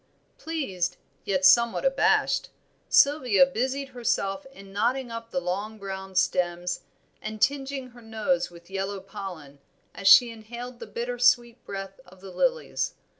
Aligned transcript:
Pleased, 0.39 0.97
yet 1.25 1.45
somewhat 1.45 1.85
abashed, 1.85 2.49
Sylvia 2.89 3.45
busied 3.45 3.89
herself 3.89 4.47
in 4.51 4.73
knotting 4.73 5.11
up 5.11 5.29
the 5.29 5.39
long 5.39 5.77
brown 5.77 6.15
stems 6.15 6.79
and 7.21 7.39
tinging 7.39 7.89
her 7.91 8.01
nose 8.01 8.49
with 8.49 8.71
yellow 8.71 8.99
pollen 8.99 9.59
as 9.93 10.07
she 10.07 10.31
inhaled 10.31 10.79
the 10.79 10.87
bitter 10.87 11.19
sweet 11.19 11.63
breath 11.67 11.99
of 12.03 12.19
the 12.19 12.31
lilies. 12.31 12.95